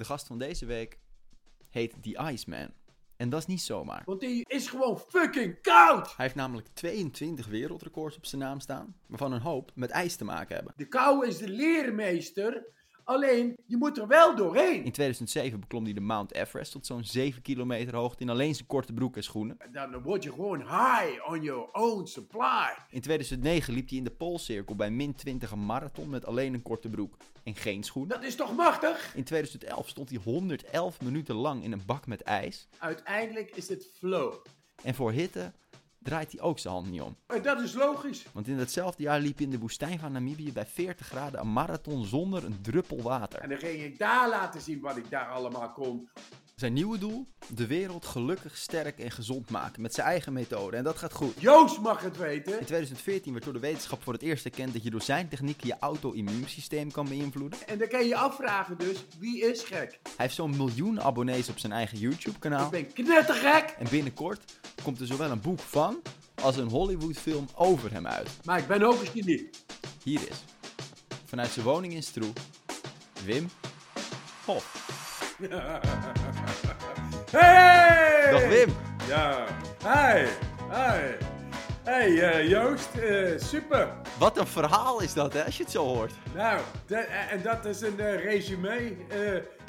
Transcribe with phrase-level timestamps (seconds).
[0.00, 0.98] De gast van deze week
[1.70, 2.70] heet The Iceman.
[3.16, 4.02] En dat is niet zomaar.
[4.04, 6.06] Want die is gewoon fucking koud.
[6.06, 10.24] Hij heeft namelijk 22 wereldrecords op zijn naam staan, waarvan een hoop met ijs te
[10.24, 10.74] maken hebben.
[10.76, 12.66] De kou is de leermeester.
[13.04, 14.84] Alleen, je moet er wel doorheen.
[14.84, 18.66] In 2007 beklom hij de Mount Everest tot zo'n 7 kilometer hoogte in alleen zijn
[18.66, 19.56] korte broek en schoenen.
[19.72, 22.76] Dan word je gewoon high on your own supply.
[22.90, 26.62] In 2009 liep hij in de Poolcirkel bij min 20 een marathon met alleen een
[26.62, 28.16] korte broek en geen schoenen.
[28.16, 29.14] Dat is toch machtig?
[29.14, 32.68] In 2011 stond hij 111 minuten lang in een bak met ijs.
[32.78, 34.34] Uiteindelijk is het flow.
[34.82, 35.52] En voor hitte
[36.02, 37.16] draait hij ook zijn hand niet om.
[37.26, 38.24] En dat is logisch.
[38.32, 41.52] Want in datzelfde jaar liep hij in de woestijn van Namibië bij 40 graden een
[41.52, 43.40] marathon zonder een druppel water.
[43.40, 46.08] En dan ging ik daar laten zien wat ik daar allemaal kon.
[46.60, 47.26] Zijn nieuwe doel?
[47.54, 50.76] De wereld gelukkig, sterk en gezond maken met zijn eigen methode.
[50.76, 51.40] En dat gaat goed.
[51.40, 52.52] Joost mag het weten.
[52.58, 55.64] In 2014 werd door de wetenschap voor het eerst erkend dat je door zijn techniek
[55.64, 57.58] je auto-immuunsysteem kan beïnvloeden.
[57.66, 59.98] En dan kan je je afvragen dus, wie is gek?
[60.02, 62.64] Hij heeft zo'n miljoen abonnees op zijn eigen YouTube-kanaal.
[62.64, 63.74] Ik ben knettergek.
[63.78, 66.02] En binnenkort komt er zowel een boek van
[66.42, 68.28] als een Hollywood-film over hem uit.
[68.44, 69.50] Maar ik ben ook een genie.
[70.04, 70.44] Hier is,
[71.24, 72.32] vanuit zijn woning in Stroe,
[73.24, 73.50] Wim
[74.44, 74.78] Hof.
[77.30, 78.30] Hey!
[78.30, 78.74] Dag Wim!
[79.08, 79.46] Ja.
[79.82, 80.26] Hi.
[80.70, 81.14] Hi.
[81.82, 83.92] Hey eh, Joost, eh, super.
[84.18, 86.12] Wat een verhaal is dat, hè, als je het zo hoort.
[86.34, 88.96] Nou, de- eh, en dat is een eh, resume.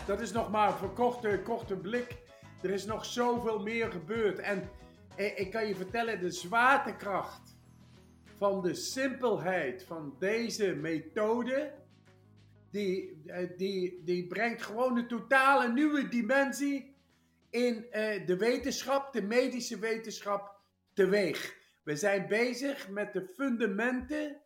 [0.06, 2.18] Dat is nog maar voor korte, korte blik.
[2.62, 4.40] Er is nog zoveel meer gebeurd.
[4.40, 4.70] En
[5.16, 7.58] ik kan je vertellen, de zwaartekracht
[8.38, 11.73] van de simpelheid van deze methode,
[12.72, 16.95] die, eh, die, die brengt gewoon een totale nieuwe dimensie
[17.50, 20.59] in eh, de wetenschap, de medische wetenschap,
[20.94, 21.56] teweeg.
[21.84, 24.42] We zijn bezig met de fundamenten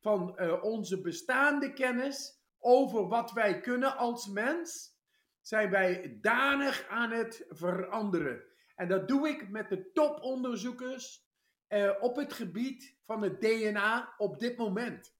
[0.00, 4.98] van eh, onze bestaande kennis over wat wij kunnen als mens,
[5.40, 8.49] zijn wij danig aan het veranderen.
[8.80, 11.28] En dat doe ik met de toponderzoekers
[11.66, 15.14] eh, op het gebied van het DNA op dit moment.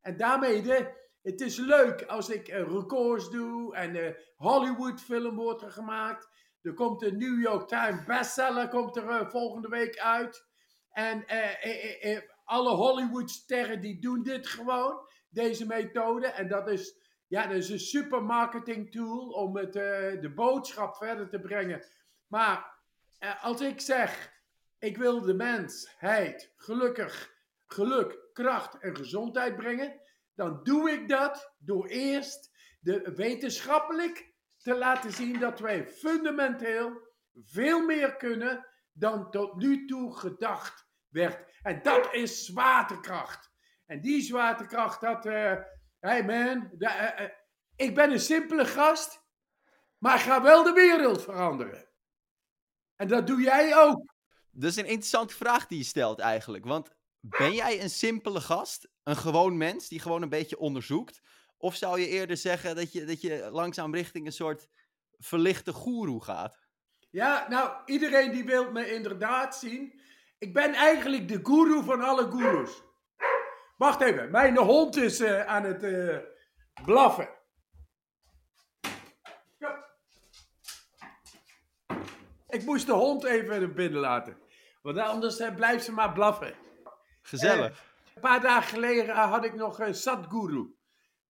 [0.00, 0.92] En daarmee, de,
[1.22, 6.28] het is leuk als ik eh, records doe en een Hollywood film wordt er gemaakt.
[6.62, 10.46] Er komt een New York Times bestseller komt er eh, volgende week uit.
[10.90, 16.26] En eh, eh, eh, eh, alle Hollywood-sterren die doen dit gewoon, deze methode.
[16.26, 20.96] En dat is, ja, dat is een super marketing tool om het, eh, de boodschap
[20.96, 21.84] verder te brengen.
[22.26, 22.75] Maar eh,
[23.40, 24.32] als ik zeg,
[24.78, 27.34] ik wil de mensheid gelukkig,
[27.66, 30.00] geluk, kracht en gezondheid brengen,
[30.34, 32.50] dan doe ik dat door eerst
[32.80, 37.08] de, wetenschappelijk te laten zien dat wij fundamenteel
[37.44, 41.60] veel meer kunnen dan tot nu toe gedacht werd.
[41.62, 43.50] En dat is zwaartekracht.
[43.86, 45.54] En die zwaartekracht had, eh
[46.00, 47.30] hey man, eh, eh,
[47.76, 49.24] ik ben een simpele gast,
[49.98, 51.88] maar ga wel de wereld veranderen.
[52.96, 54.14] En dat doe jij ook.
[54.50, 56.64] Dat is een interessante vraag die je stelt eigenlijk.
[56.64, 56.90] Want
[57.20, 58.88] ben jij een simpele gast?
[59.02, 61.20] Een gewoon mens die gewoon een beetje onderzoekt?
[61.56, 64.68] Of zou je eerder zeggen dat je, dat je langzaam richting een soort
[65.18, 66.58] verlichte goeroe gaat?
[67.10, 70.00] Ja, nou, iedereen die wil me inderdaad zien.
[70.38, 72.82] Ik ben eigenlijk de guru van alle gurus.
[73.76, 76.16] Wacht even, mijn hond is eh, aan het eh,
[76.84, 77.28] blaffen.
[82.56, 84.36] Ik moest de hond even binnen laten.
[84.82, 86.54] Want anders eh, blijft ze maar blaffen.
[87.22, 87.84] Gezellig.
[88.14, 90.76] Een paar dagen geleden eh, had ik nog uh, Sadhguru.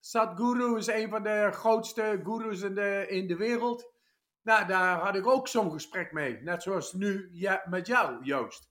[0.01, 3.93] Sadhguru is een van de grootste gurus in de, in de wereld.
[4.43, 6.43] Nou, daar had ik ook zo'n gesprek mee.
[6.43, 8.71] Net zoals nu ja, met jou, Joost.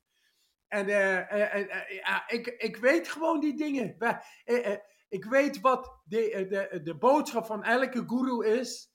[0.67, 3.95] En eh, eh, eh, eh, ja, ik, ik weet gewoon die dingen.
[3.99, 4.79] Eh, eh,
[5.09, 8.94] ik weet wat de, eh, de, de boodschap van elke guru is.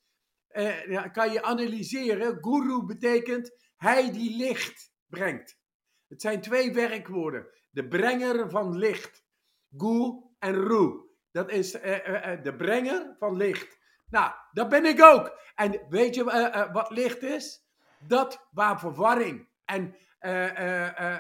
[0.50, 2.38] Eh, kan je analyseren.
[2.41, 5.59] Guru betekent hij die licht brengt.
[6.09, 7.47] Het zijn twee werkwoorden.
[7.71, 9.25] De brenger van licht.
[9.77, 11.09] Gu en Ru.
[11.31, 13.78] Dat is eh, eh, eh, de brenger van licht.
[14.09, 15.39] Nou, dat ben ik ook.
[15.55, 16.25] En weet je
[16.72, 17.69] wat licht is?
[18.07, 19.97] Dat waar verwarring en,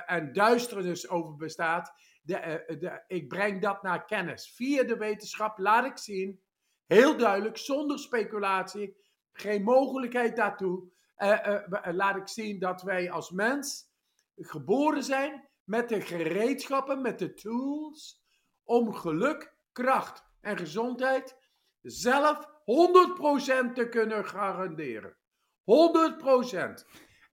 [0.06, 1.92] en duisternis over bestaat.
[2.22, 4.52] De, ik breng dat naar kennis.
[4.56, 6.40] Via de wetenschap laat ik zien,
[6.86, 8.96] heel duidelijk, zonder speculatie,
[9.32, 13.88] geen mogelijkheid daartoe, eh, eh, eh, laat ik zien dat wij als mens
[14.36, 18.22] geboren zijn met de gereedschappen, met de tools
[18.64, 21.36] om geluk, kracht en gezondheid
[21.80, 25.16] zelf 100% te kunnen garanderen.
[25.62, 26.84] 100%.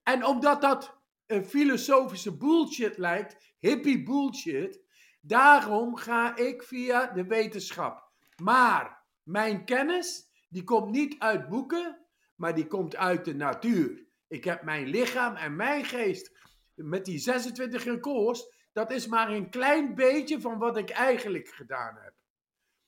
[0.02, 0.96] En omdat dat
[1.26, 4.82] een filosofische bullshit lijkt, hippie bullshit,
[5.20, 8.12] daarom ga ik via de wetenschap.
[8.36, 11.98] Maar mijn kennis, die komt niet uit boeken,
[12.34, 14.06] maar die komt uit de natuur.
[14.28, 16.32] Ik heb mijn lichaam en mijn geest
[16.74, 18.56] met die 26 records.
[18.72, 22.14] Dat is maar een klein beetje van wat ik eigenlijk gedaan heb.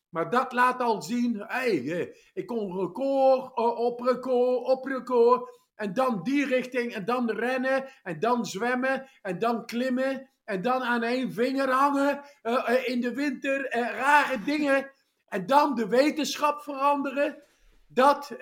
[0.09, 5.59] Maar dat laat al zien, hey, eh, ik kon record eh, op record op record.
[5.75, 10.83] En dan die richting, en dan rennen, en dan zwemmen, en dan klimmen, en dan
[10.83, 14.91] aan één vinger hangen uh, in de winter, rare dingen.
[15.27, 17.43] En dan de wetenschap veranderen.
[17.93, 18.37] Dat,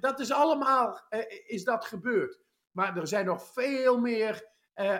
[0.00, 1.06] dat is allemaal
[1.46, 2.40] is dat gebeurd.
[2.70, 4.54] Maar er zijn nog veel meer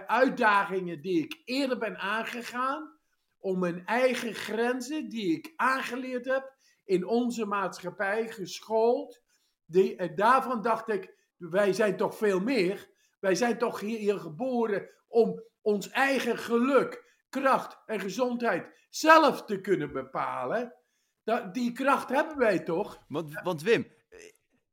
[0.07, 2.99] uitdagingen die ik eerder ben aangegaan
[3.39, 6.55] om mijn eigen grenzen, die ik aangeleerd heb
[6.85, 9.23] in onze maatschappij, geschoold.
[9.65, 12.89] Die, daarvan dacht ik, wij zijn toch veel meer.
[13.21, 19.93] Wij zijn toch hier geboren om ons eigen geluk, kracht en gezondheid zelf te kunnen
[19.93, 20.75] bepalen.
[21.27, 23.05] Dat, die kracht hebben wij toch?
[23.09, 23.87] Want, want Wim,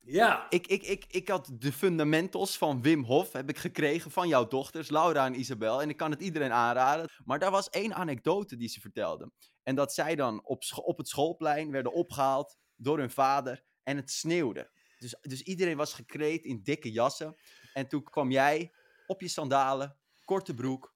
[0.05, 0.49] ja.
[0.49, 4.47] Ik, ik, ik, ik had de fundamentals van Wim Hof heb ik gekregen van jouw
[4.47, 5.81] dochters, Laura en Isabel.
[5.81, 7.09] En ik kan het iedereen aanraden.
[7.25, 9.33] Maar daar was één anekdote die ze vertelden.
[9.63, 14.11] En dat zij dan op, op het schoolplein werden opgehaald door hun vader en het
[14.11, 14.71] sneeuwde.
[14.97, 17.35] Dus, dus iedereen was gekleed in dikke jassen.
[17.73, 18.73] En toen kwam jij
[19.07, 20.95] op je sandalen, korte broek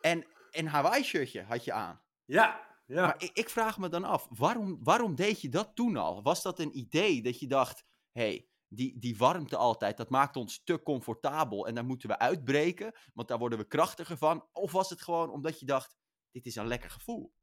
[0.00, 2.02] en een Hawaii-shirtje had je aan.
[2.24, 3.06] Ja, ja.
[3.06, 6.22] Maar ik, ik vraag me dan af, waarom, waarom deed je dat toen al?
[6.22, 10.62] Was dat een idee dat je dacht hey, die, die warmte altijd, dat maakt ons
[10.64, 14.48] te comfortabel en daar moeten we uitbreken, want daar worden we krachtiger van?
[14.52, 15.96] Of was het gewoon omdat je dacht,
[16.30, 17.34] dit is een lekker gevoel?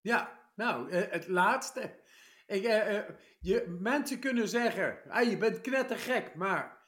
[0.00, 2.00] Ja, nou, eh, het laatste.
[2.46, 3.08] Ik, eh, eh,
[3.40, 6.81] je, mensen kunnen zeggen, ah, je bent knettergek, maar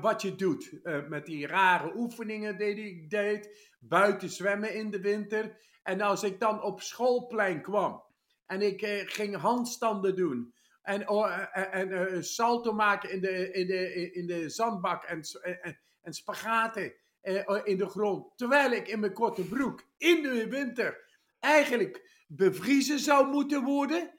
[0.00, 5.56] wat je doet met die rare oefeningen die ik deed, buiten zwemmen in de winter.
[5.82, 8.02] En als ik dan op schoolplein kwam
[8.46, 11.06] en ik ging handstanden doen en,
[11.70, 16.94] en, salto maken in de, in de, in de zandbak en, en, en spagaten
[17.64, 18.36] in de grond.
[18.36, 21.04] Terwijl ik in mijn korte broek in de winter
[21.40, 24.10] eigenlijk bevriezen zou moeten worden.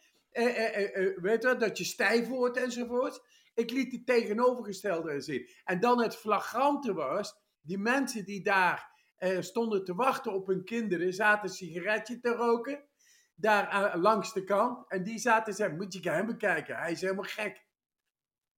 [1.21, 3.21] Weet je, dat je stijf wordt enzovoort.
[3.53, 5.49] Ik liet het tegenovergestelde zien.
[5.63, 8.91] En dan het flagrante was, die mensen die daar
[9.39, 12.87] stonden te wachten op hun kinderen, zaten een sigaretje te roken
[13.35, 14.89] daar langs de kant.
[14.89, 17.65] En die zaten zeggen, moet je hem bekijken, hij is helemaal gek.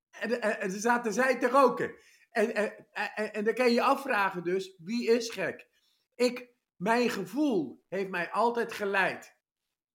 [0.09, 1.95] En, en, en zaten zij te roken.
[2.31, 5.67] En, en, en, en dan kan je je afvragen dus, wie is gek?
[6.15, 9.37] Ik, mijn gevoel heeft mij altijd geleid.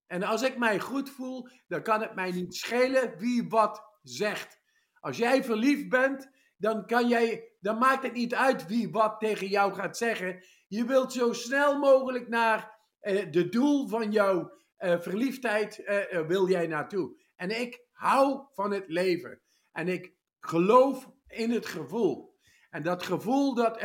[0.07, 4.60] En als ik mij goed voel, dan kan het mij niet schelen wie wat zegt.
[5.01, 9.47] Als jij verliefd bent, dan, kan jij, dan maakt het niet uit wie wat tegen
[9.47, 10.43] jou gaat zeggen.
[10.67, 16.49] Je wilt zo snel mogelijk naar eh, de doel van jouw uh, verliefdheid uh, wil
[16.49, 17.19] jij naartoe.
[17.35, 19.41] En ik hou van het leven.
[19.71, 22.31] En ik geloof in het gevoel.
[22.69, 23.79] En dat gevoel, dat,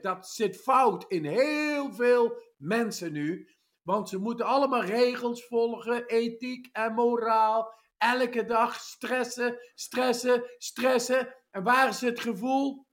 [0.00, 3.48] dat zit fout in heel veel mensen nu.
[3.82, 7.74] Want ze moeten allemaal regels volgen, ethiek en moraal.
[8.02, 11.34] Elke dag stressen, stressen, stressen.
[11.50, 12.86] En waar is het gevoel?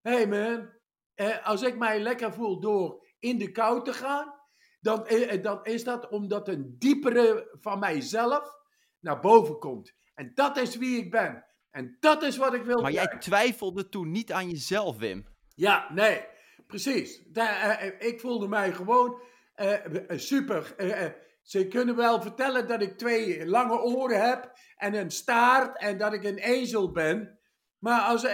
[0.00, 0.70] Hé hey man,
[1.42, 4.34] als ik mij lekker voel door in de kou te gaan,
[4.80, 8.58] dan, eh, dan is dat omdat een diepere van mijzelf
[8.98, 9.94] naar boven komt.
[10.14, 11.44] En dat is wie ik ben.
[11.70, 12.80] En dat is wat ik wil.
[12.80, 15.26] Maar jij twijfelde toen niet aan jezelf, Wim.
[15.54, 16.24] Ja, nee,
[16.66, 17.22] precies.
[17.32, 19.20] Eh, eh, ik voelde mij gewoon
[20.08, 20.74] super.
[21.50, 26.12] Ze kunnen wel vertellen dat ik twee lange oren heb en een staart en dat
[26.12, 27.38] ik een ezel ben.
[27.78, 28.24] Maar als,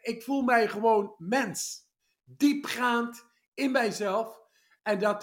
[0.00, 1.88] ik voel mij gewoon mens.
[2.24, 3.24] Diepgaand
[3.54, 4.40] in mijzelf.
[4.82, 5.20] En dat,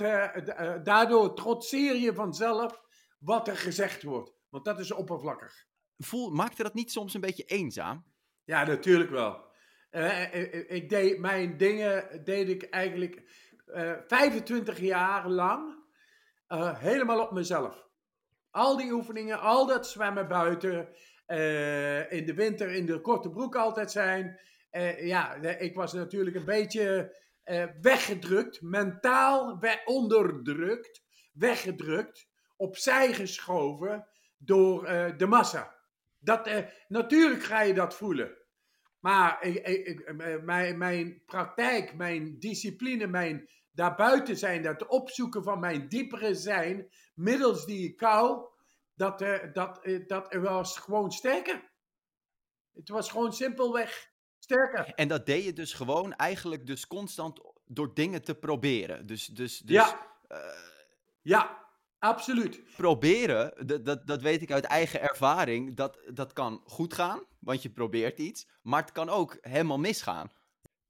[0.83, 2.81] daardoor trotseer je vanzelf
[3.19, 4.33] wat er gezegd wordt.
[4.49, 5.65] Want dat is oppervlakkig.
[5.97, 8.05] Voel, maakte dat niet soms een beetje eenzaam?
[8.43, 9.51] Ja, natuurlijk wel.
[10.67, 13.23] ik deed, mijn dingen deed ik eigenlijk
[14.07, 15.72] 25 jaar lang
[16.61, 17.87] helemaal op mezelf.
[18.51, 20.87] Al die oefeningen, al dat zwemmen buiten,
[22.09, 24.39] in de winter in de korte broek altijd zijn.
[24.97, 27.15] ja, ik was natuurlijk een beetje
[27.81, 34.07] weggedrukt, mentaal onderdrukt, weggedrukt, opzij geschoven
[34.37, 34.83] door
[35.17, 35.75] de massa.
[36.19, 36.49] Dat,
[36.87, 38.37] natuurlijk ga je dat voelen.
[38.99, 45.87] Maar ik, ik, mijn, mijn praktijk, mijn discipline, mijn daarbuiten zijn, dat opzoeken van mijn
[45.87, 48.47] diepere zijn, middels die kou,
[48.95, 49.19] dat,
[49.53, 51.71] dat, dat was gewoon sterker.
[52.73, 54.93] Het was gewoon simpelweg sterker.
[54.95, 59.05] En dat deed je dus gewoon eigenlijk dus constant door dingen te proberen.
[59.05, 60.11] Dus, dus, dus ja.
[60.29, 60.37] Uh,
[61.21, 61.67] ja,
[61.99, 62.61] absoluut.
[62.75, 67.23] Proberen, dat, dat, dat weet ik uit eigen ervaring, dat, dat kan goed gaan.
[67.39, 68.47] want je probeert iets.
[68.61, 70.31] Maar het kan ook helemaal misgaan.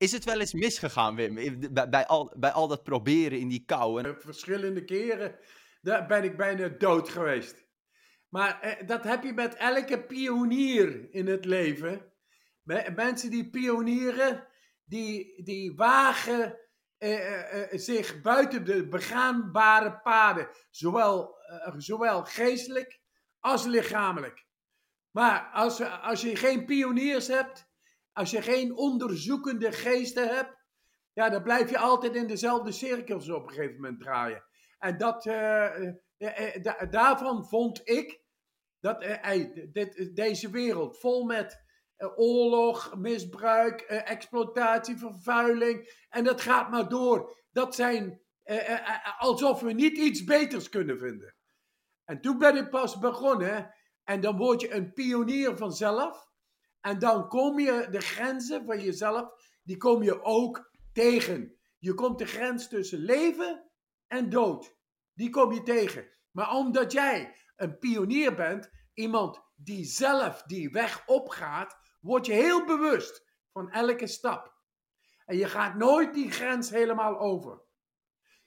[0.03, 1.59] Is het wel eens misgegaan, Wim?
[1.73, 2.05] Bij, bij,
[2.53, 4.03] al, dat proberen in die kou.
[4.03, 4.21] En...
[4.21, 5.35] Verschillende keren
[5.81, 7.65] daar ben ik bijna dood geweest.
[8.29, 12.11] Maar eh, dat heb je met elke pionier in het leven.
[12.95, 14.47] Mensen die pionieren,
[14.83, 16.57] die, die wagen
[16.97, 22.99] eh, eh, eh, zich buiten de begaanbare paden, zowel, eh, zowel geestelijk
[23.39, 24.45] als lichamelijk.
[25.11, 27.71] Maar als, als je geen pioniers hebt,
[28.13, 30.61] als je geen onderzoekende geesten hebt,
[31.13, 34.43] ja, dan blijf je altijd in dezelfde cirkels op een gegeven moment draaien.
[34.77, 35.93] En dat, uh,
[36.89, 38.21] daarvan vond ik
[38.79, 39.01] dat
[39.71, 41.61] dit, deze wereld vol met
[42.15, 47.37] oorlog, misbruik, exploitatie, vervuiling, en dat gaat maar door.
[47.51, 48.21] Dat zijn
[49.17, 51.35] alsof we niet iets beters kunnen vinden.
[52.03, 56.31] En toen ben ik pas begonnen, en dan word je een pionier vanzelf.
[56.83, 59.29] En dan kom je de grenzen van jezelf,
[59.63, 61.57] die kom je ook tegen.
[61.79, 63.69] Je komt de grens tussen leven
[64.07, 64.75] en dood.
[65.13, 66.07] Die kom je tegen.
[66.31, 72.65] Maar omdat jij een pionier bent, iemand die zelf die weg opgaat, word je heel
[72.65, 74.53] bewust van elke stap.
[75.25, 77.61] En je gaat nooit die grens helemaal over.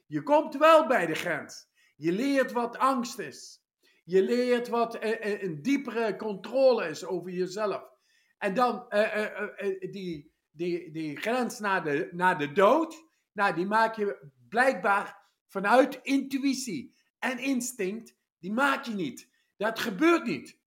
[0.07, 1.69] Je komt wel bij de grens.
[1.97, 3.65] Je leert wat angst is.
[4.05, 7.95] Je leert wat een diepere controle is over jezelf.
[8.39, 9.23] En dan uh,
[9.61, 15.25] uh, die, die, die grens naar de, naar de dood, nou, die maak je blijkbaar
[15.47, 19.29] vanuit intuïtie en instinct, die maak je niet.
[19.57, 20.59] Dat gebeurt niet.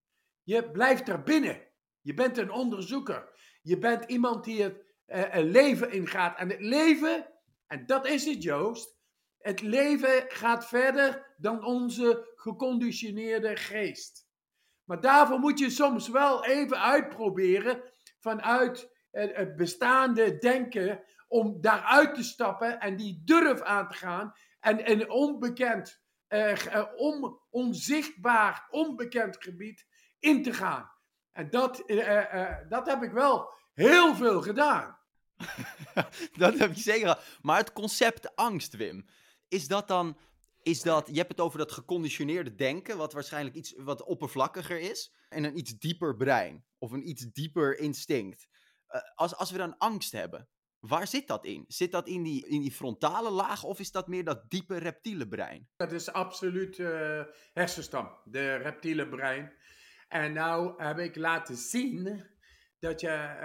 [0.42, 1.66] Je blijft er binnen.
[2.00, 3.28] Je bent een onderzoeker.
[3.62, 4.84] Je bent iemand die het
[5.44, 6.38] leven ingaat.
[6.38, 7.26] En het leven,
[7.66, 8.98] en dat is het Joost,
[9.38, 14.28] het leven gaat verder dan onze geconditioneerde geest.
[14.90, 17.82] Maar daarvoor moet je soms wel even uitproberen
[18.18, 24.90] vanuit het bestaande denken om daaruit te stappen en die durf aan te gaan en
[24.90, 26.56] een onbekend, uh,
[26.96, 29.86] on, onzichtbaar, onbekend gebied
[30.18, 30.90] in te gaan.
[31.32, 34.98] En dat, uh, uh, dat heb ik wel heel veel gedaan.
[36.36, 37.38] dat heb je zeker.
[37.40, 39.06] Maar het concept angst, Wim,
[39.48, 40.18] is dat dan
[40.62, 45.14] is dat, je hebt het over dat geconditioneerde denken, wat waarschijnlijk iets wat oppervlakkiger is,
[45.28, 48.48] en een iets dieper brein, of een iets dieper instinct.
[48.90, 50.48] Uh, als, als we dan angst hebben,
[50.78, 51.64] waar zit dat in?
[51.68, 55.28] Zit dat in die, in die frontale laag, of is dat meer dat diepe reptiele
[55.28, 55.68] brein?
[55.76, 59.52] Dat is absoluut uh, hersenstam, de reptiele brein.
[60.08, 62.26] En nou heb ik laten zien
[62.78, 63.38] dat je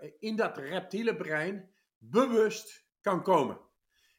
[0.00, 3.60] uh, in dat reptiele brein bewust kan komen.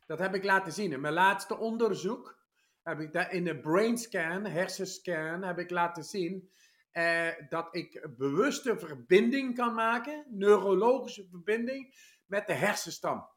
[0.10, 0.92] Dat heb ik laten zien.
[0.92, 2.40] In mijn laatste onderzoek
[2.84, 6.52] heb ik daar in de brainscan, hersenscan, heb ik laten zien
[6.92, 13.30] eh, dat ik bewuste verbinding kan maken, neurologische verbinding, met de hersenstam.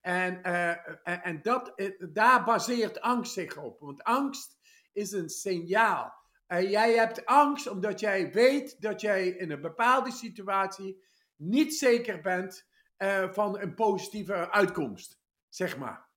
[0.00, 3.80] En, uh, en dat, eh, daar baseert angst zich op.
[3.80, 4.58] Want angst
[4.92, 6.14] is een signaal.
[6.46, 11.04] Jij hebt angst omdat jij weet dat jij in een bepaalde situatie
[11.36, 16.09] niet zeker bent uh, van een positieve uitkomst, zeg maar.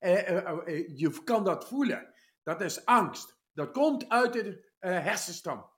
[0.00, 2.14] Eh, eh, eh, je kan dat voelen.
[2.42, 3.38] Dat is angst.
[3.52, 5.70] Dat komt uit de hersenstam.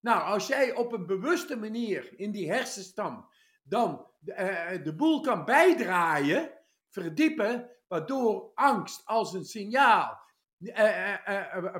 [0.00, 3.28] Nou, als jij op een bewuste manier in die hersenstam
[3.62, 6.52] dan de, de boel kan bijdraaien,
[6.88, 10.18] verdiepen, waardoor angst als een signaal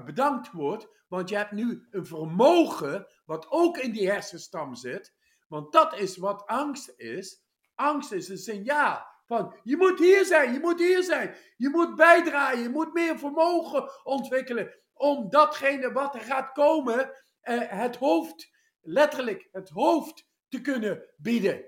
[0.05, 5.15] bedankt wordt, want je hebt nu een vermogen wat ook in die hersenstam zit,
[5.49, 7.45] want dat is wat angst is.
[7.75, 9.16] Angst is een signaal.
[9.27, 11.35] Van je moet hier zijn, je moet hier zijn.
[11.57, 14.75] Je moet bijdragen, je moet meer vermogen ontwikkelen.
[14.93, 21.65] Om datgene wat er gaat komen, eh, het hoofd, letterlijk het hoofd te kunnen bieden.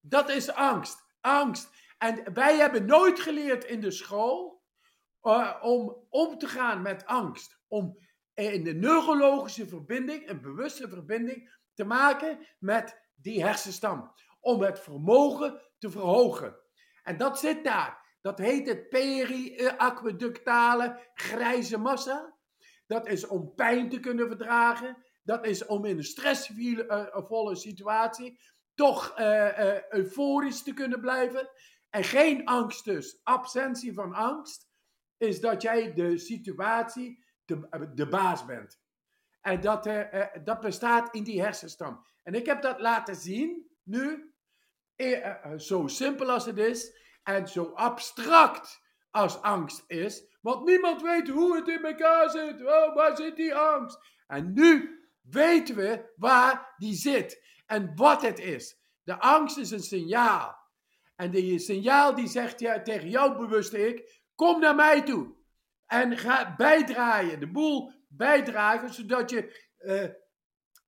[0.00, 1.04] Dat is angst.
[1.20, 1.70] Angst.
[1.98, 4.62] En wij hebben nooit geleerd in de school
[5.22, 7.58] uh, om om te gaan met angst.
[7.68, 7.98] Om
[8.34, 14.12] in de neurologische verbinding, een bewuste verbinding, te maken met die hersenstam.
[14.40, 16.63] Om het vermogen te verhogen.
[17.04, 18.02] En dat zit daar.
[18.20, 22.34] Dat heet het peri-aqueductale grijze massa.
[22.86, 25.04] Dat is om pijn te kunnen verdragen.
[25.22, 28.40] Dat is om in een stressvolle situatie
[28.74, 31.50] toch uh, euforisch te kunnen blijven.
[31.90, 33.20] En geen angst dus.
[33.22, 34.68] Absentie van angst
[35.16, 37.24] is dat jij de situatie
[37.94, 38.80] de, baas bent.
[39.40, 42.06] En dat, uh, dat bestaat in die hersenstam.
[42.22, 44.18] En ik heb dat laten zien nu eh,
[45.56, 51.56] zo simpel als het is en zo abstract als angst is, want niemand weet hoe
[51.56, 52.60] het in elkaar zit.
[52.60, 53.98] Oh, waar zit die angst?
[54.26, 57.42] En nu weten we waar die zit.
[57.66, 58.78] En wat het is.
[59.02, 60.56] De angst is een signaal.
[61.16, 65.34] En die signaal die zegt ja, tegen jouw bewuste ik, kom naar mij toe.
[65.86, 69.72] En ga bijdraaien, de boel bijdragen, zodat je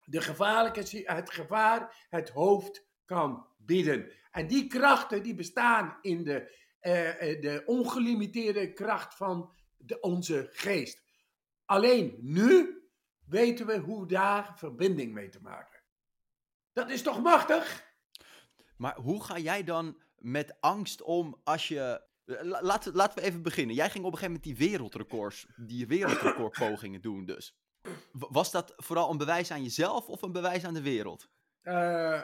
[0.05, 4.13] de gevaarlijke, het gevaar het hoofd kan bieden.
[4.31, 6.41] En die krachten die bestaan in de,
[6.81, 6.93] uh,
[7.41, 11.03] de ongelimiteerde kracht van de, onze geest.
[11.65, 12.81] Alleen nu
[13.25, 15.81] weten we hoe daar verbinding mee te maken.
[16.73, 17.95] Dat is toch machtig?
[18.77, 22.05] Maar hoe ga jij dan met angst om als je.
[22.43, 23.75] Laten, laten we even beginnen.
[23.75, 27.57] Jij ging op een gegeven moment die wereldrecords, die wereldrecordpogingen doen dus.
[28.13, 31.29] Was dat vooral een bewijs aan jezelf of een bewijs aan de wereld?
[31.63, 32.23] Uh,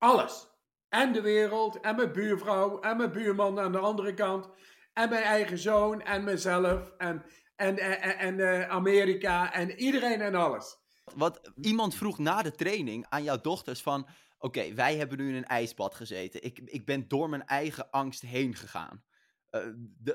[0.00, 0.48] alles.
[0.88, 4.48] En de wereld, en mijn buurvrouw, en mijn buurman aan de andere kant,
[4.92, 7.24] en mijn eigen zoon, en mezelf, en,
[7.56, 10.76] en, en, en uh, Amerika, en iedereen en alles.
[11.14, 15.34] Wat iemand vroeg na de training aan jouw dochters van, oké, wij hebben nu in
[15.34, 16.42] een ijsbad gezeten.
[16.44, 19.02] Ik, ik ben door mijn eigen angst heen gegaan.
[19.50, 20.14] Uh,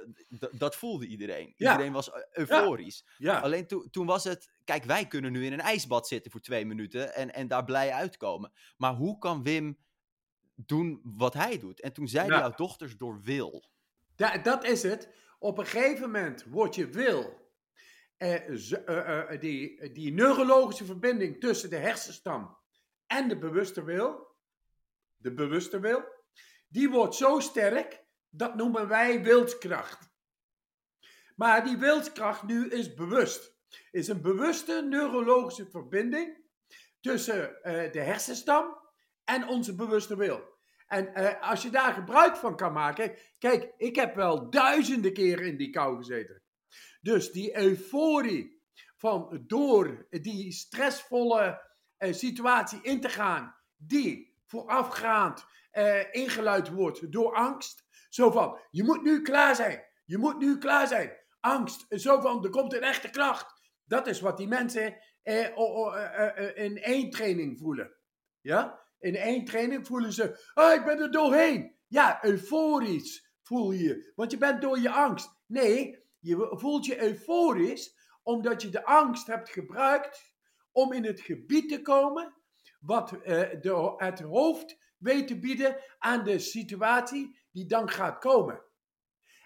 [0.51, 1.53] dat voelde iedereen.
[1.57, 3.05] Iedereen was eh, euforisch.
[3.17, 3.39] Ja.
[3.39, 6.65] Alleen to toen was het, kijk, wij kunnen nu in een ijsbad zitten voor twee
[6.65, 8.51] minuten en, en daar blij uitkomen.
[8.77, 9.77] Maar hoe kan Wim
[10.55, 11.81] doen wat hij doet?
[11.81, 13.69] En toen zeiden jouw dochters door wil.
[14.15, 15.09] Da dat is het.
[15.39, 17.45] Op een gegeven moment wordt je wil,
[18.17, 22.57] uh, die, die neurologische verbinding tussen de hersenstam
[23.07, 24.35] en de bewuste wil,
[25.17, 26.03] de bewuste wil,
[26.67, 28.04] die wordt zo sterk,
[28.37, 30.13] dat noemen wij wilskracht.
[31.35, 33.53] Maar die wilskracht nu is bewust.
[33.91, 36.43] Is een bewuste neurologische verbinding
[36.99, 38.77] tussen uh, de hersenstam
[39.23, 40.53] en onze bewuste wil.
[40.87, 43.15] En uh, als je daar gebruik van kan maken.
[43.37, 46.41] Kijk, ik heb wel duizenden keren in die kou gezeten.
[47.01, 48.63] Dus die euforie
[48.95, 51.61] van door die stressvolle
[51.99, 55.45] uh, situatie in te gaan, die voorafgaand
[56.11, 57.84] ingeluid wordt door angst.
[58.15, 59.83] Zo van, je moet nu klaar zijn.
[60.05, 61.17] Je moet nu klaar zijn.
[61.39, 63.53] Angst, zo van, er komt een echte kracht.
[63.85, 65.47] Dat is wat die mensen uh,
[66.53, 67.95] in één training voelen.
[68.41, 68.79] Ja?
[68.99, 71.75] In één training voelen ze, oh, ik ben er doorheen.
[71.87, 74.11] Ja, euforisch voel je.
[74.15, 75.29] Want je bent door je angst.
[75.45, 80.33] Nee, je voelt je euforisch omdat je de angst hebt gebruikt
[80.71, 82.35] om in het gebied te komen
[82.79, 83.19] wat uh,
[83.61, 88.61] de, het hoofd weet te bieden aan de situatie die dan gaat komen.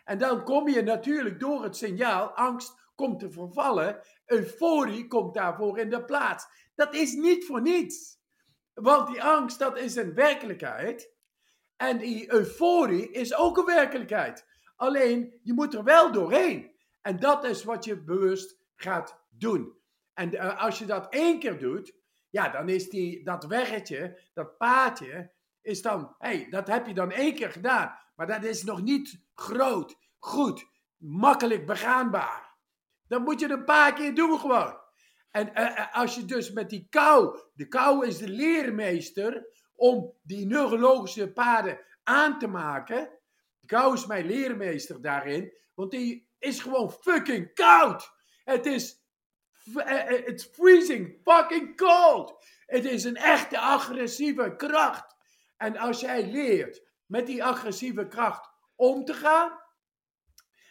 [0.04, 5.80] En dan kom je natuurlijk door het signaal, angst komt te vervallen, euforie komt daarvoor
[5.80, 6.46] in de plaats.
[6.76, 8.20] Dat is niet voor niets.
[8.74, 11.14] Want die angst, dat is een werkelijkheid.
[11.76, 14.46] En die euforie is ook een werkelijkheid.
[14.76, 16.76] Alleen, je moet er wel doorheen.
[17.02, 19.78] En dat is wat je bewust gaat doen.
[20.14, 21.94] En uh, als je dat één keer doet,
[22.30, 25.34] ja, dan is die, dat weggetje, dat paadje,
[25.70, 27.98] is dan, hé, hey, dat heb je dan één keer gedaan.
[28.16, 30.66] Maar dat is nog niet groot, goed,
[30.98, 32.58] makkelijk begaanbaar.
[33.08, 34.78] Dan moet je een paar keer doen gewoon.
[35.32, 40.46] En uh, als je dus met die kou, de kou is de leermeester om die
[40.46, 43.10] neurologische paden aan te maken.
[43.60, 48.12] De kou is mijn leermeester daarin, want die is gewoon fucking koud.
[48.44, 49.00] Het is
[50.26, 52.46] It's freezing fucking cold.
[52.66, 55.16] Het is een echte agressieve kracht.
[55.60, 59.60] En als jij leert met die agressieve kracht om te gaan,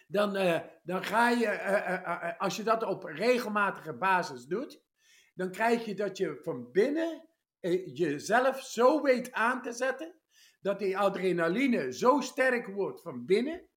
[0.07, 4.83] dan, uh, dan ga je, uh, uh, als je dat op regelmatige basis doet,
[5.35, 7.29] dan krijg je dat je van binnen
[7.92, 10.14] jezelf zo weet aan te zetten,
[10.61, 13.68] dat die adrenaline zo sterk wordt van binnen,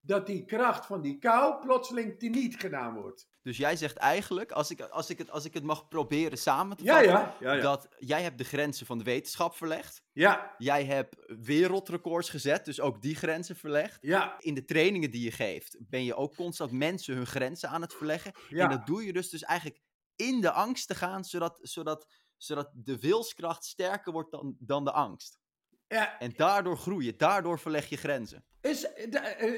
[0.00, 3.28] dat die kracht van die kou plotseling teniet gedaan wordt.
[3.42, 6.76] Dus jij zegt eigenlijk, als ik, als ik, het, als ik het mag proberen samen
[6.76, 10.02] te vatten, ja, ja, ja, dat jij hebt de grenzen van de wetenschap verlegd.
[10.12, 10.54] Ja.
[10.58, 13.98] Jij hebt wereldrecords gezet, dus ook die grenzen verlegd.
[14.00, 14.36] Ja.
[14.40, 17.94] In de trainingen die je geeft, ben je ook constant mensen hun grenzen aan het
[17.94, 18.32] verleggen.
[18.48, 18.64] Ja.
[18.64, 19.80] En dat doe je dus, dus eigenlijk
[20.16, 24.92] in de angst te gaan, zodat, zodat, zodat de wilskracht sterker wordt dan, dan de
[24.92, 25.38] angst.
[25.86, 26.18] Ja.
[26.18, 28.44] En daardoor groei je, daardoor verleg je grenzen.
[28.60, 28.86] Is,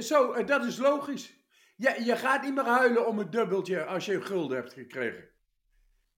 [0.07, 1.41] zo, dat is logisch.
[1.83, 5.29] Je, je gaat niet meer huilen om een dubbeltje als je een gulden hebt gekregen.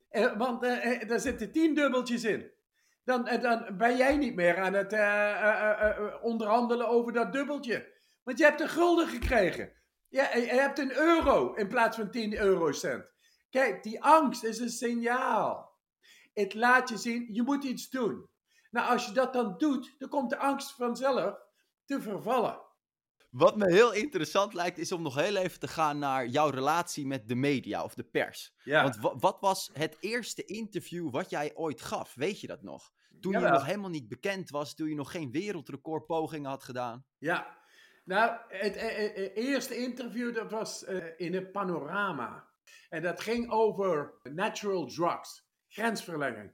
[0.08, 2.52] Eh, want eh, eh, daar zitten tien dubbeltjes in.
[3.04, 7.92] Dan, eh, dan ben jij niet meer aan het eh, onderhandelen over dat dubbeltje.
[8.22, 9.72] Want je hebt een gulden gekregen.
[10.08, 13.12] Ja, je hebt een euro in plaats van 10 eurocent.
[13.50, 15.78] Kijk, die angst is een signaal.
[16.32, 18.28] Het laat je zien, je moet iets doen.
[18.70, 21.38] Nou, als je dat dan doet, dan komt de angst vanzelf
[21.84, 22.60] te vervallen.
[23.34, 27.06] Wat me heel interessant lijkt, is om nog heel even te gaan naar jouw relatie
[27.06, 28.54] met de media of de pers.
[28.64, 28.82] Ja.
[28.82, 32.14] Want wat was het eerste interview wat jij ooit gaf?
[32.14, 32.92] Weet je dat nog?
[33.20, 37.06] Toen je nog helemaal niet bekend was, toen je nog geen wereldrecordpogingen had gedaan.
[37.18, 37.58] Ja,
[38.04, 42.48] nou, het eh, eh, eh, eerste interview dat was eh, in het Panorama.
[42.88, 46.52] En dat ging over natural drugs, grensverlegging.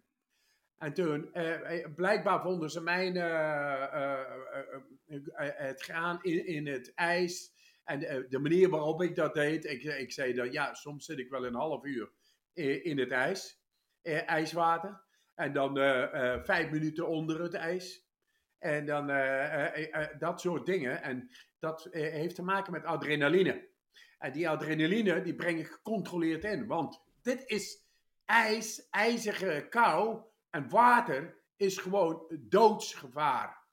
[0.81, 4.27] En toen, eh, eh, blijkbaar vonden ze mijn, eh, eh,
[5.57, 7.53] het gaan in, in het ijs.
[7.85, 11.31] En de manier waarop ik dat deed, ik, ik zei dat ja, soms zit ik
[11.31, 12.11] wel een half uur
[12.53, 13.61] in, in het ijs,
[14.27, 15.03] ijswater.
[15.35, 15.75] En dan
[16.45, 18.07] vijf minuten onder het ijs.
[18.59, 19.07] En dan
[20.19, 21.03] dat soort dingen.
[21.03, 23.69] En dat heeft te maken met adrenaline.
[24.19, 26.66] En die adrenaline, die breng ik gecontroleerd in.
[26.66, 27.85] Want dit is
[28.25, 33.69] ijs, ijzige kou en water is gewoon doodsgevaar.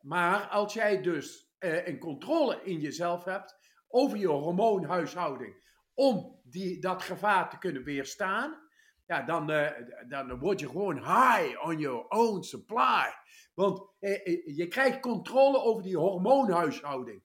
[0.00, 3.56] Maar als jij dus eh, een controle in jezelf hebt
[3.88, 5.62] over je hormoonhuishouding,
[5.94, 8.62] om die, dat gevaar te kunnen weerstaan,
[9.06, 9.70] ja, dan, eh,
[10.08, 13.14] dan word je gewoon high on your own supply.
[13.54, 17.22] Want eh, je krijgt controle over die hormoonhuishouding.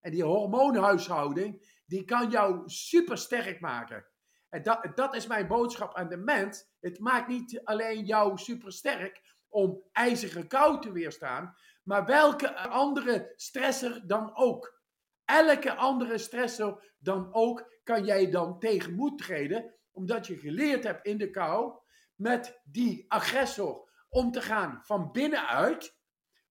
[0.00, 4.06] En die hormoonhuishouding, die kan jou super sterk maken.
[4.50, 6.66] En dat, dat is mijn boodschap aan de mens.
[6.80, 13.32] Het maakt niet alleen jou super sterk om ijzige kou te weerstaan, maar welke andere
[13.36, 14.78] stressor dan ook.
[15.24, 21.18] Elke andere stressor dan ook kan jij dan tegenmoet treden, omdat je geleerd hebt in
[21.18, 21.78] de kou
[22.14, 25.96] met die agressor om te gaan van binnenuit,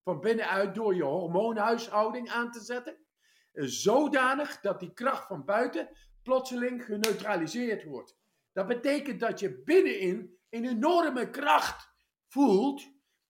[0.03, 2.97] van binnenuit door je hormoonhuishouding aan te zetten,
[3.53, 5.89] zodanig dat die kracht van buiten
[6.29, 8.17] plotseling geneutraliseerd wordt.
[8.51, 11.89] Dat betekent dat je binnenin een enorme kracht
[12.27, 12.81] voelt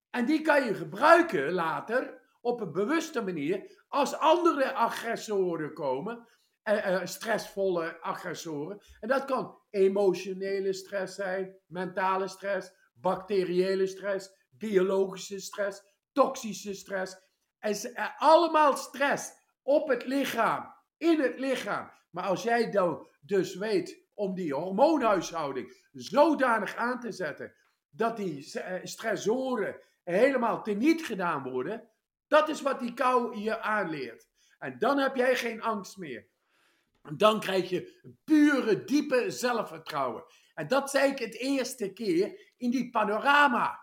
[0.10, 6.28] en die kan je gebruiken later op een bewuste manier als andere agressoren komen,
[6.62, 8.82] eh, eh, stressvolle agressoren.
[9.00, 15.82] En dat kan emotionele stress zijn, mentale stress, bacteriële stress, biologische stress,
[16.12, 17.18] toxische stress.
[17.60, 19.32] En eh, allemaal stress
[19.62, 21.92] op het lichaam, in het lichaam.
[22.10, 27.54] Maar als jij dan dus weet om die hormoonhuishouding zodanig aan te zetten
[27.90, 31.90] dat die eh, stressoren helemaal teniet gedaan worden,
[32.28, 34.28] dat is wat die kou je aanleert.
[34.58, 36.28] En dan heb jij geen angst meer.
[37.02, 40.24] En dan krijg je pure, diepe zelfvertrouwen.
[40.54, 43.80] En dat zei ik het eerste keer in die panorama.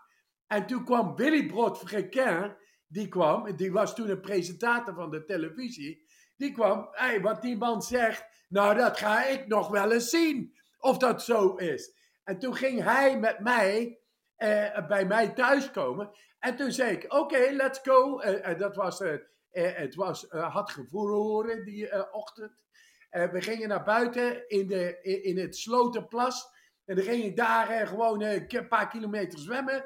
[0.47, 2.55] En toen kwam Willy Brod-Frequin,
[2.87, 6.06] die kwam, die was toen een presentator van de televisie.
[6.37, 10.55] Die kwam, hey, wat die man zegt, nou dat ga ik nog wel eens zien
[10.79, 11.95] of dat zo is.
[12.23, 13.99] En toen ging hij met mij
[14.35, 16.11] eh, bij mij thuiskomen.
[16.39, 18.19] En toen zei ik, oké, let's go.
[18.19, 19.13] Eh, eh, dat was, eh,
[19.51, 22.65] eh, het was, had gevroren die ochtend.
[23.09, 26.49] We gingen naar buiten in, de, in, het Slotenplas.
[26.85, 29.85] En dan ging ik daar gewoon een paar kilometer zwemmen.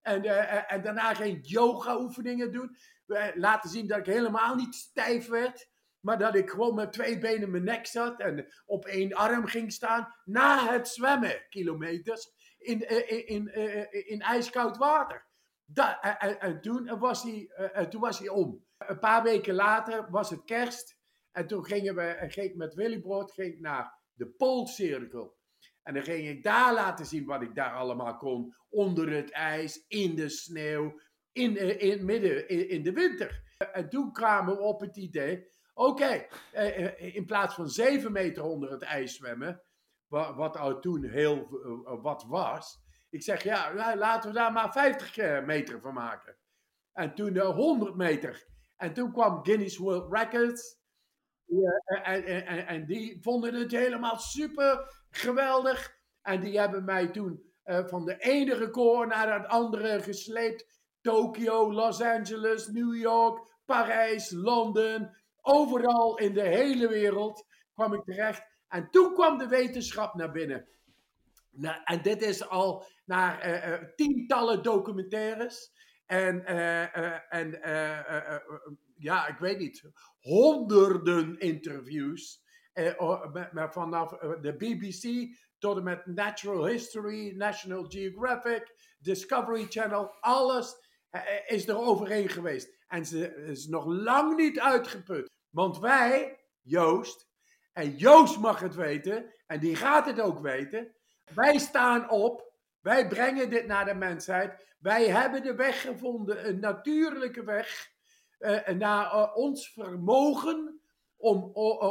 [0.00, 0.24] En,
[0.68, 2.76] en daarna ging yoga oefeningen doen.
[3.34, 5.68] Laten zien dat ik helemaal niet stijf werd.
[6.02, 8.20] Maar dat ik gewoon met twee benen mijn nek zat.
[8.20, 10.14] En op één arm ging staan.
[10.24, 12.30] Na het zwemmen, kilometers.
[12.58, 15.26] In, eh, in, in, eh, in ijskoud water.
[15.64, 18.64] Da- en, en- en toen, was hij, eh, en toen was hij om.
[18.78, 20.98] Een paar weken later was het kerst.
[21.32, 25.36] En toen gingen we, ging ik met Willy Brood ging naar de Poolcirkel.
[25.82, 28.54] En dan ging ik daar laten zien wat ik daar allemaal kon.
[28.68, 31.00] Onder het ijs, in de sneeuw,
[31.32, 33.42] in, eh, in midden in, in de winter.
[33.72, 38.42] En toen kwamen we op het idee, oké, eh, eh, in plaats van zeven meter
[38.42, 39.62] onder het ijs zwemmen,
[40.06, 41.36] wa- wat al toen heel
[41.86, 42.80] eh, wat was.
[43.10, 46.36] Ik zeg, ja, laten we daar maar 50 eh, meter van maken.
[46.92, 48.46] En toen eh, 100 meter.
[48.76, 50.80] En toen kwam Guinness World Records.
[52.02, 55.94] En, en, die vonden het helemaal super geweldig.
[56.22, 60.80] En die hebben mij toen eh, van de ene record naar het andere gesleept.
[61.00, 65.21] Tokio, Los Angeles, New York, Parijs, Londen.
[65.42, 68.42] Overal in de hele wereld kwam ik terecht.
[68.68, 70.68] En toen kwam de wetenschap naar binnen.
[71.50, 75.72] Nou, en dit is al naar eh, eh, tientallen documentaires.
[76.06, 77.50] En, eh, en
[78.96, 82.40] ja, ik weet niet, honderden interviews.
[82.96, 90.76] oh, met- vanaf de BBC tot en met Natural History, National Geographic, Discovery Channel, alles
[91.46, 92.81] is er overheen geweest.
[92.92, 95.30] En ze is nog lang niet uitgeput.
[95.50, 97.28] Want wij, Joost,
[97.72, 100.94] en Joost mag het weten, en die gaat het ook weten.
[101.34, 104.74] Wij staan op, wij brengen dit naar de mensheid.
[104.78, 107.90] Wij hebben de weg gevonden, een natuurlijke weg,
[108.38, 110.80] eh, naar eh, ons vermogen
[111.16, 111.42] om,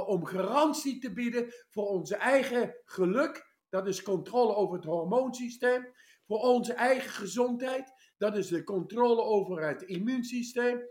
[0.06, 3.56] om garantie te bieden voor onze eigen geluk.
[3.70, 5.94] Dat is controle over het hormoonsysteem.
[6.28, 7.92] Voor onze eigen gezondheid.
[8.22, 10.82] Dat is de controle over het immuunsysteem.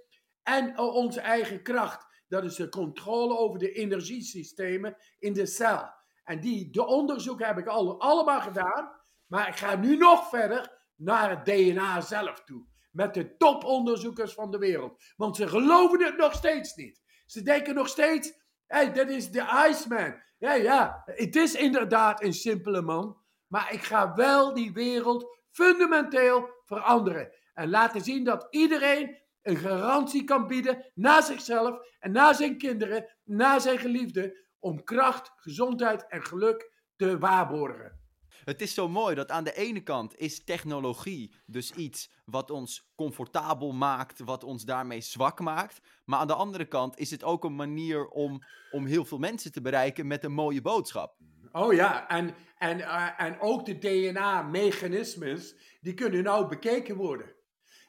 [0.42, 5.90] En onze eigen kracht, dat is de controle over de energiesystemen in de cel.
[6.24, 8.90] En die de onderzoek heb ik al, allemaal gedaan.
[9.26, 12.66] Maar ik ga nu nog verder naar het DNA zelf toe.
[12.90, 15.02] Met de toponderzoekers van de wereld.
[15.16, 17.02] Want ze geloven het nog steeds niet.
[17.26, 18.32] Ze denken nog steeds,
[18.66, 20.22] hey, dat is de Iceman.
[20.38, 23.18] Ja, ja, het is inderdaad een simpele man.
[23.46, 27.32] Maar ik ga wel die wereld fundamenteel veranderen.
[27.54, 33.16] En laten zien dat iedereen een garantie kan bieden naar zichzelf en naar zijn kinderen,
[33.24, 37.98] naar zijn geliefden, om kracht, gezondheid en geluk te waarborgen.
[38.44, 42.90] Het is zo mooi dat aan de ene kant is technologie dus iets wat ons
[42.94, 45.80] comfortabel maakt, wat ons daarmee zwak maakt.
[46.04, 49.52] Maar aan de andere kant is het ook een manier om, om heel veel mensen
[49.52, 51.16] te bereiken met een mooie boodschap.
[51.52, 57.34] Oh ja, en, en, uh, en ook de DNA-mechanismes, die kunnen nou bekeken worden.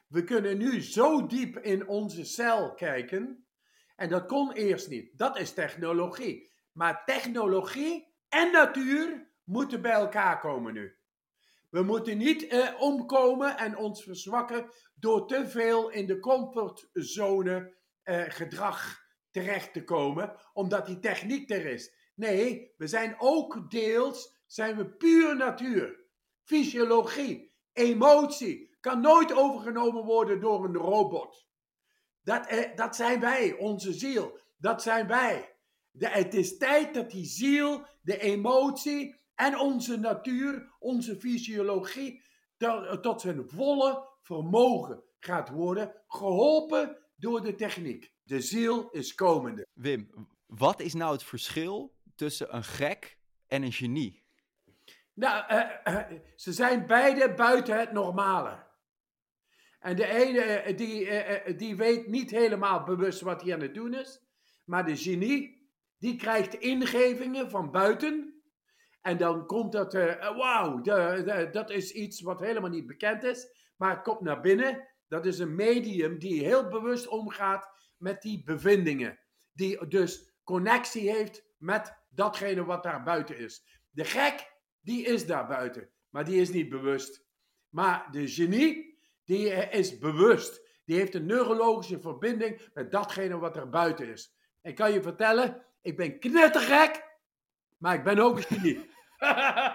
[0.08, 3.46] We kunnen nu zo diep in onze cel kijken.
[3.96, 5.18] En dat kon eerst niet.
[5.18, 6.50] Dat is technologie.
[6.72, 10.96] Maar technologie en natuur moeten bij elkaar komen nu.
[11.70, 18.24] We moeten niet eh, omkomen en ons verzwakken door te veel in de comfortzone eh,
[18.28, 22.01] gedrag terecht te komen, omdat die techniek er is.
[22.14, 26.00] Nee, we zijn ook deels, zijn we puur natuur.
[26.44, 31.46] Fysiologie, emotie, kan nooit overgenomen worden door een robot.
[32.22, 34.38] Dat, eh, dat zijn wij, onze ziel.
[34.56, 35.56] Dat zijn wij.
[35.90, 42.22] De, het is tijd dat die ziel, de emotie en onze natuur, onze fysiologie,
[43.00, 48.12] tot zijn volle vermogen gaat worden, geholpen door de techniek.
[48.22, 49.66] De ziel is komende.
[49.72, 54.22] Wim, wat is nou het verschil tussen een gek en een genie?
[55.14, 58.70] Nou, uh, uh, ze zijn beide buiten het normale.
[59.80, 64.20] En de ene die, die weet niet helemaal bewust wat hij aan het doen is.
[64.64, 68.42] Maar de genie, die krijgt ingevingen van buiten.
[69.00, 70.80] En dan komt dat, wauw,
[71.50, 73.46] dat is iets wat helemaal niet bekend is.
[73.76, 74.88] Maar het komt naar binnen.
[75.08, 79.18] Dat is een medium die heel bewust omgaat met die bevindingen.
[79.52, 83.64] Die dus connectie heeft met datgene wat daar buiten is.
[83.90, 87.24] De gek, die is daar buiten, maar die is niet bewust.
[87.68, 90.60] Maar de genie, die is bewust.
[90.84, 94.34] Die heeft een neurologische verbinding met datgene wat er buiten is.
[94.62, 97.04] Ik kan je vertellen, ik ben knettergek,
[97.78, 98.90] maar ik ben ook een genie.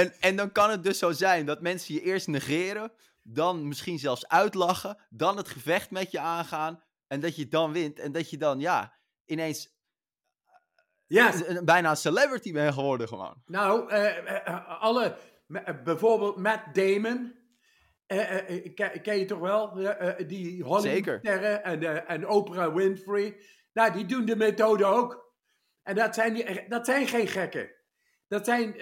[0.00, 3.98] en, en dan kan het dus zo zijn dat mensen je eerst negeren, dan misschien
[3.98, 8.30] zelfs uitlachen, dan het gevecht met je aangaan en dat je dan wint en dat
[8.30, 9.79] je dan, ja, ineens
[11.10, 11.32] ja.
[11.64, 13.42] bijna een celebrity bent geworden gewoon.
[13.46, 15.16] Nou, uh, alle,
[15.84, 17.34] bijvoorbeeld Matt Damon,
[18.74, 19.74] ken, ken, je toch wel?
[20.26, 23.40] die Hollywood-sterren en, en Oprah Winfrey.
[23.72, 25.34] Nou, die doen de methode ook.
[25.82, 27.70] En dat zijn, die, dat zijn geen gekken.
[28.28, 28.74] Dat zijn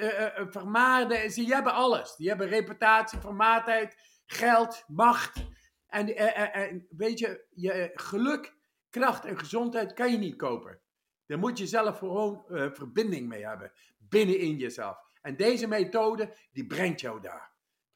[0.51, 2.17] vermaarden, ze hebben alles.
[2.17, 5.47] Die hebben reputatie, vermaardheid, geld, macht.
[5.87, 6.17] En,
[6.53, 8.57] en weet je, je geluk,
[8.91, 10.81] kracht en gezondheid kan je niet kopen.
[11.29, 13.73] Daar moet je zelf gewoon verbinding mee hebben.
[13.99, 14.97] Binnenin jezelf.
[15.23, 17.51] En deze methode, die brengt jou daar.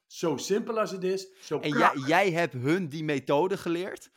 [0.07, 1.27] Zo simpel als het is.
[1.41, 4.09] Zo en jij, jij hebt hun die methode geleerd?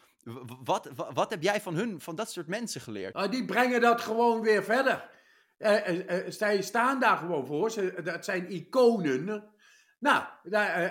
[0.64, 3.14] Wat, wat, heb jij van hun, van dat soort mensen geleerd?
[3.14, 5.10] Ah, die brengen dat gewoon weer verder.
[5.58, 7.70] Uh, uh, zij staan daar gewoon voor.
[7.70, 9.54] Ze, dat zijn iconen.
[9.98, 10.24] Nou,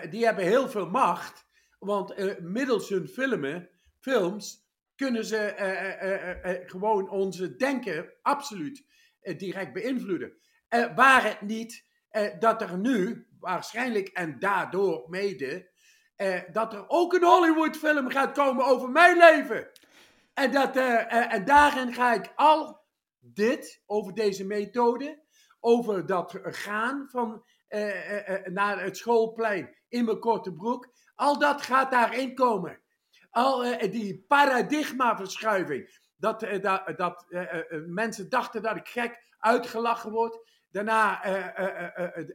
[0.09, 1.45] die hebben heel veel macht.
[1.79, 4.64] Want middels hun filmen, films
[4.95, 8.85] kunnen ze gewoon onze denken absoluut
[9.37, 10.37] direct beïnvloeden.
[10.95, 11.85] waar het niet
[12.39, 15.69] dat er nu, waarschijnlijk en daardoor mede,
[16.15, 19.69] eh, dat er ook een Hollywood-film gaat komen over mijn leven.
[20.33, 22.83] En, dat, eh, eh, en daarin ga ik al
[23.19, 25.23] dit, over deze methode,
[25.59, 27.45] over dat gaan van,
[28.43, 32.81] naar het schoolplein in mijn korte broek, al dat gaat daarin komen.
[33.35, 35.99] Al die paradigmaverschuiving.
[36.17, 37.25] Dat, dat, dat
[37.87, 40.49] mensen dachten dat ik gek uitgelachen word.
[40.69, 41.21] Daarna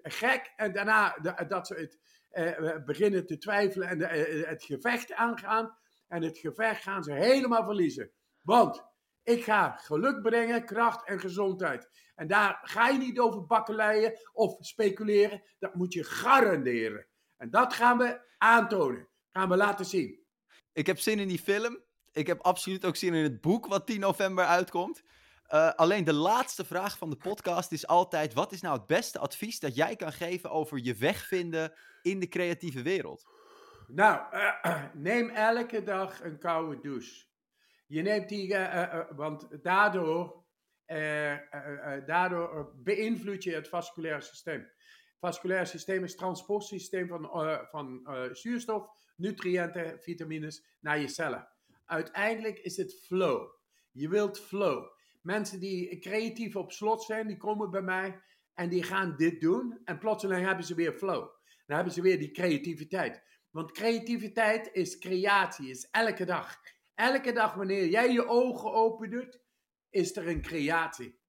[0.03, 0.53] gek.
[0.57, 1.17] En daarna
[1.49, 4.01] dat ze het beginnen te twijfelen en
[4.49, 5.79] het gevecht aangaan.
[6.09, 8.11] En het gevecht gaan ze helemaal verliezen.
[8.43, 8.85] Want
[9.23, 11.89] ik ga geluk brengen, kracht en gezondheid.
[12.15, 15.43] En daar ga je niet over bakkeleien of speculeren.
[15.59, 17.07] Dat moet je garanderen.
[17.37, 19.09] En dat gaan we aantonen.
[19.31, 20.20] Gaan we laten zien.
[20.81, 21.79] Ik heb zin in die film.
[22.13, 25.03] Ik heb absoluut ook zin in het boek wat 10 november uitkomt.
[25.47, 29.19] Eh, alleen de laatste vraag van de podcast is altijd: wat is nou het beste
[29.19, 33.27] advies dat jij kan geven over je weg vinden in de creatieve wereld?
[33.87, 37.25] Nou, eh, neem elke dag een koude douche.
[37.87, 40.45] Je neemt die, eh, want daardoor,
[42.07, 44.61] daardoor beïnvloed je het vasculaire systeem.
[44.61, 47.31] Het vasculaire systeem is het transportsysteem van,
[47.71, 48.89] van zuurstof,
[49.21, 51.49] nutriënten, vitamines naar je cellen.
[51.85, 53.51] Uiteindelijk is het flow.
[53.93, 54.85] Je wilt flow.
[55.23, 58.21] Mensen die creatief op slot zijn, die komen bij mij
[58.55, 59.81] en die gaan dit doen.
[59.85, 61.29] En plotseling hebben ze weer flow.
[61.67, 63.23] Dan hebben ze weer die creativiteit.
[63.51, 66.57] Want creativiteit is creatie, is elke dag.
[66.95, 69.41] Elke dag wanneer jij je ogen open doet,
[69.91, 71.21] is er een creatie.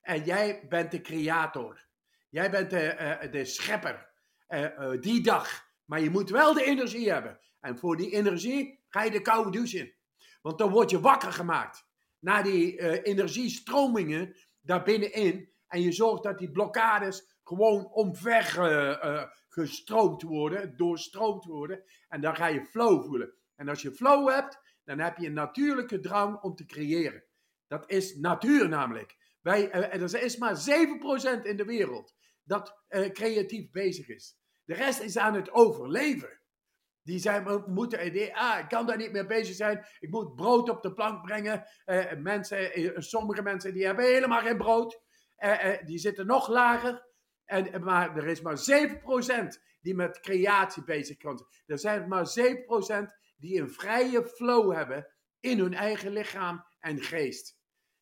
[0.00, 1.88] En jij bent de creator.
[2.28, 4.08] Jij bent de, eh, de schepper.
[4.46, 5.69] eh, eh, die dag.
[5.90, 7.40] Maar je moet wel de energie hebben.
[7.60, 9.94] En voor die energie ga je de koude douche in.
[10.42, 11.86] Want dan word je wakker gemaakt.
[12.18, 15.52] Na die eh, energiestromingen daar binnenin.
[15.66, 21.82] En je zorgt dat die blokkades gewoon omver eh, gestroomd worden, doorstroomd worden.
[22.08, 23.32] En dan ga je flow voelen.
[23.56, 27.24] En als je flow hebt, dan heb je een natuurlijke drang om te creëren.
[27.66, 29.16] Dat is natuur namelijk.
[29.40, 32.76] Wij, eh, er is maar 7% in de wereld dat
[33.12, 34.39] creatief bezig is.
[34.70, 36.40] De rest is aan het overleven.
[37.02, 39.86] Die zijn, moeten, die, ah, ik kan daar niet meer bezig zijn.
[39.98, 41.64] Ik moet brood op de plank brengen.
[41.84, 45.00] Eh, mensen, eh, sommige mensen die hebben helemaal geen brood.
[45.36, 47.06] Eh, eh, die zitten nog lager.
[47.44, 51.48] En, maar er is maar 7% die met creatie bezig kan zijn.
[51.66, 57.58] Er zijn maar 7% die een vrije flow hebben in hun eigen lichaam en geest.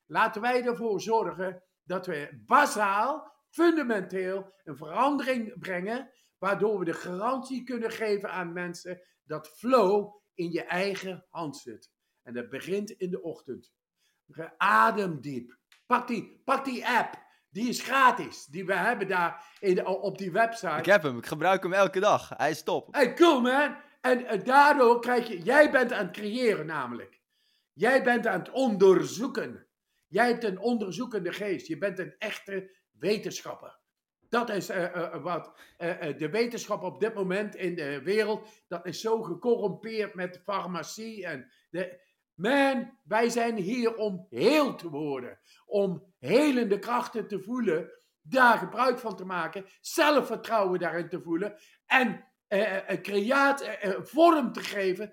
[0.07, 7.63] Laten wij ervoor zorgen dat we bazaal, fundamenteel een verandering brengen, waardoor we de garantie
[7.65, 11.91] kunnen geven aan mensen dat flow in je eigen hand zit.
[12.23, 13.73] En dat begint in de ochtend.
[14.57, 15.57] Adem diep.
[15.87, 17.27] Pak die, pak die app.
[17.51, 18.45] Die is gratis.
[18.45, 20.79] Die we hebben daar in, op die website.
[20.79, 22.29] Ik heb hem, ik gebruik hem elke dag.
[22.29, 22.95] Hij is top.
[22.95, 23.77] Hey, cool man.
[24.01, 27.21] En eh, daardoor krijg je, jij bent aan het creëren namelijk.
[27.73, 29.67] Jij bent aan het onderzoeken.
[30.09, 31.67] Jij hebt een onderzoekende geest.
[31.67, 33.79] Je bent een echte wetenschapper.
[34.29, 38.49] Dat is eh, eh, wat eh, eh, de wetenschap op dit moment in de wereld,
[38.69, 42.07] dat is zo gecorrumpeerd met farmacie en de...
[42.35, 45.39] Man, wij zijn hier om heel te worden.
[45.67, 52.25] Om helende krachten te voelen, daar gebruik van te maken, zelfvertrouwen daarin te voelen en
[53.03, 55.13] creaat, vorm te geven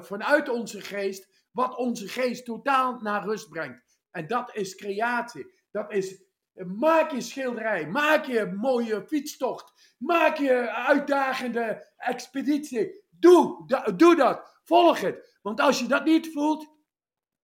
[0.00, 3.84] vanuit onze geest, wat onze geest totaal naar rust brengt.
[4.10, 5.54] En dat is creatie.
[5.70, 13.02] Dat is, maak je schilderij, maak je mooie fietstocht, maak je uitdagende expeditie.
[13.10, 15.38] Doe, doe dat, volg het.
[15.42, 16.72] Want als je dat niet voelt,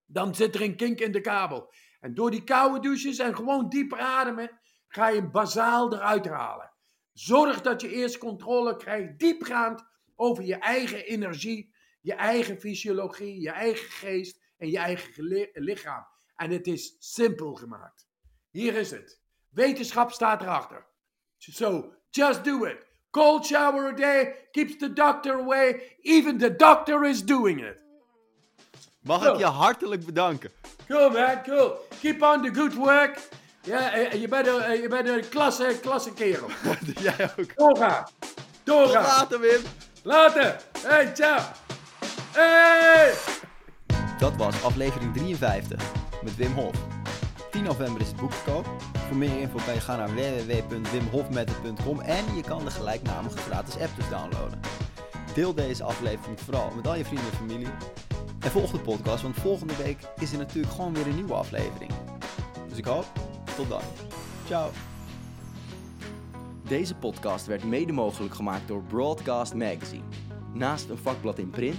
[0.07, 1.73] dan zit er een kink in de kabel.
[2.01, 6.73] En door die koude douches en gewoon dieper ademen, ga je bazaal eruit halen.
[7.13, 9.85] Zorg dat je eerst controle krijgt, diepgaand,
[10.17, 16.07] over je eigen energie, je eigen fysiologie, je eigen geest en je eigen lichaam.
[16.37, 18.10] En het is simpel gemaakt.
[18.51, 19.19] Hier is het.
[19.49, 20.87] Wetenschap staat erachter.
[21.39, 22.77] So, just do it.
[23.11, 25.81] Cold shower a day keeps the doctor away.
[26.03, 27.77] Even the doctor is doing it.
[29.03, 30.51] Mag ik je hartelijk bedanken.
[30.89, 31.87] Cool man, cool.
[32.01, 33.19] Keep on the good work.
[33.63, 36.49] Ja, eh, je bent een, eh, je bent een klasse, klasse kerel.
[37.03, 37.57] Jij ook.
[37.57, 38.05] Doorgaan.
[38.05, 38.35] Tot
[38.65, 39.03] Doorgaan.
[39.03, 39.61] later, Wim.
[40.03, 40.57] Later.
[40.79, 41.39] Hey, ciao.
[42.33, 43.15] Hey.
[44.19, 46.90] Dat was aflevering 53 met Wim Hof.
[47.61, 48.61] 10 november is het boek te.
[49.09, 53.97] Voor meer info kan je gaan naar www.wimhofmethod.com en je kan de gelijknamige gratis app
[53.97, 54.61] dus downloaden.
[55.35, 57.69] Deel deze aflevering vooral met al je vrienden en familie.
[58.39, 61.91] En volg de podcast, want volgende week is er natuurlijk gewoon weer een nieuwe aflevering.
[62.69, 63.07] Dus ik hoop,
[63.57, 63.83] tot dan.
[64.47, 64.71] Ciao.
[66.69, 70.05] Deze podcast werd mede mogelijk gemaakt door Broadcast Magazine.
[70.53, 71.79] Naast een vakblad in print,